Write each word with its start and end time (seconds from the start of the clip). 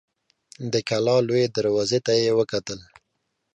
د 0.71 0.73
کلا 0.89 1.15
لويي 1.27 1.47
دروازې 1.57 1.99
ته 2.05 2.11
يې 2.21 2.31
وکتل. 2.39 2.79